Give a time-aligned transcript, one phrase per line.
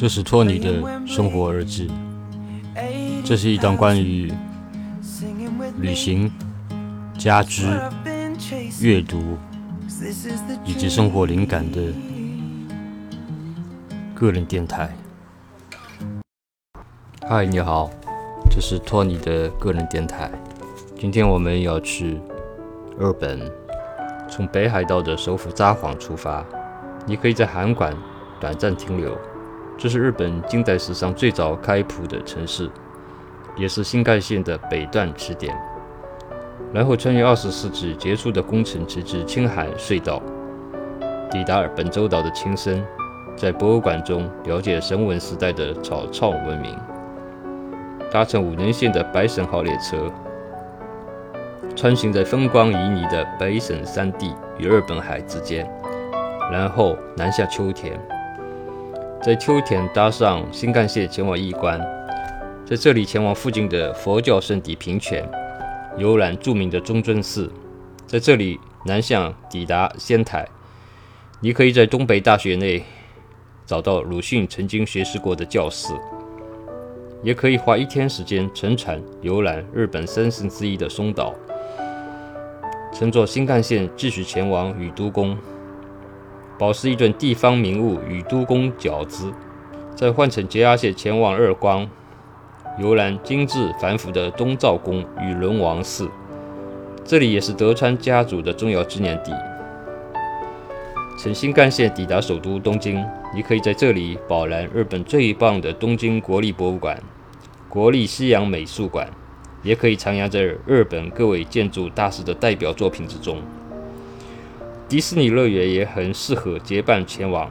[0.00, 1.90] 这是托尼的生活日志。
[3.24, 4.32] 这是一档关于
[5.80, 6.30] 旅行、
[7.18, 7.66] 家居、
[8.80, 9.36] 阅读
[10.64, 11.92] 以及生活灵感的
[14.14, 14.88] 个人电台。
[17.28, 17.90] 嗨，你好，
[18.48, 20.30] 这是托尼的个人电台。
[20.96, 22.20] 今天我们要去
[22.96, 23.40] 日本，
[24.30, 26.46] 从北海道的首府札幌出发。
[27.04, 27.92] 你可以在函馆
[28.38, 29.18] 短暂停留。
[29.78, 32.68] 这是日本近代史上最早开埠的城市，
[33.56, 35.56] 也是新干线的北段起点。
[36.72, 40.20] 然后穿越二十世纪杰出的工程，直至青海隧道，
[41.30, 42.84] 抵达本州岛的青森，
[43.36, 46.76] 在博物馆中了解神文时代的草草文明。
[48.10, 50.10] 搭乘五能线的白神号列车，
[51.76, 55.70] 穿行在风光旖旎的北省山地与日本海之间，
[56.50, 57.96] 然后南下秋田。
[59.20, 61.80] 在秋田搭上新干线前往义关，
[62.64, 65.28] 在这里前往附近的佛教圣地平泉，
[65.96, 67.50] 游览著名的中尊寺，
[68.06, 70.46] 在这里南向抵达仙台。
[71.40, 72.84] 你可以在东北大学内
[73.66, 75.92] 找到鲁迅曾经学习过的教室，
[77.24, 81.34] 也可以花一天时间乘船游览日本三省之一的松岛，
[82.94, 85.36] 乘坐新干线继续前往宇都宫。
[86.58, 89.32] 饱食一顿地方名物宇都宫饺子，
[89.94, 91.88] 再换乘捷压线前往日光，
[92.80, 96.10] 游览精致繁复的东照宫与轮王寺。
[97.04, 99.32] 这里也是德川家族的重要纪念地。
[101.16, 107.00] 乘新干线抵达首都东京，你可以在这里饱览日本最棒的东京国立博物馆、
[107.68, 109.08] 国立西洋美术馆，
[109.62, 113.40] 也可以徜徉在日本各位建筑大师的代表作品之中。
[114.88, 117.50] 迪士尼乐园也很适合结伴前往。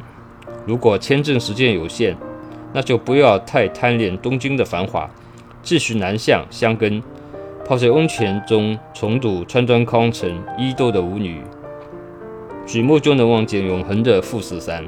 [0.65, 2.17] 如果签证时间有限，
[2.73, 5.07] 那就不要太贪恋东京的繁华，
[5.61, 7.01] 继续南向箱根，
[7.63, 11.41] 泡在温泉中重睹川端康成伊豆的舞女，
[12.65, 14.83] 举目就能望见永恒的富士山。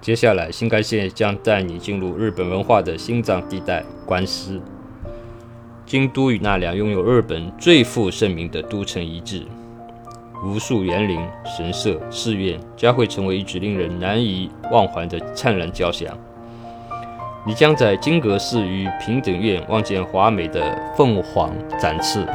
[0.00, 4.60] 接下来，新干线将带你进入日本文化的心脏地带——关西。
[5.84, 9.46] 京都与那良拥有日本最负盛名的都城遗址。
[10.44, 16.16] 无数园林、神社、寺院将会成为一曲令人难以忘怀的灿烂交响。
[17.46, 22.26] 你将在金阁寺与平等院望见华美的凤凰展翅，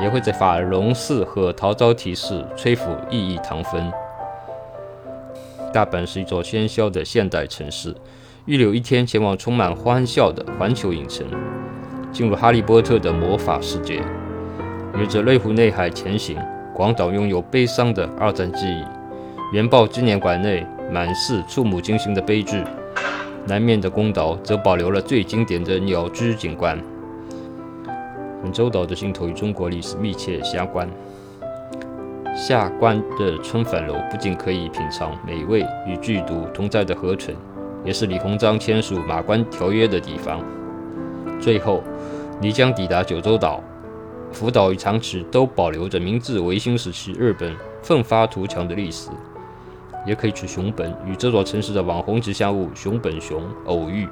[0.00, 3.92] 也会在法隆寺和陶招提寺吹拂熠熠唐风。
[5.72, 7.94] 大阪是一座喧嚣的现代城市，
[8.46, 11.26] 预留一天前往充满欢笑的环球影城，
[12.10, 14.02] 进入哈利波特的魔法世界。
[14.96, 16.38] 沿着内湖内海前行，
[16.74, 18.84] 广岛拥有悲伤的二战记忆。
[19.52, 22.62] 原爆纪念馆内满是触目惊心的悲剧，
[23.46, 26.78] 南面的宫岛则保留了最经典的鸟居景观。
[28.42, 30.88] 本州岛的尽头与中国历史密切相关。
[32.34, 37.34] 下关的春帆楼不仅可以品尝美味与剧毒同在的河豚，
[37.84, 40.40] 也是李鸿章签署《马关条约》的地方。
[41.40, 41.82] 最后，
[42.40, 43.62] 你将抵达九州岛。
[44.32, 49.10] 福岛与长崎都保留着明治维新时期日本奋发图强的历史，
[50.06, 54.06] 也可以去熊本与这座城市的网红吉祥物熊本熊偶遇。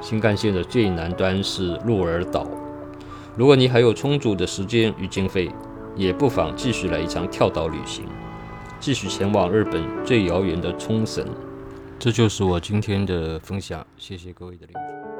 [0.00, 2.46] 新干线的最南端是鹿儿岛，
[3.36, 5.50] 如果你还有充足的时间与经费，
[5.94, 8.06] 也不妨继续来一场跳岛旅行，
[8.80, 11.24] 继续前往日本最遥远的冲绳。
[11.98, 15.19] 这就是我今天的分享，谢谢各位的聆听。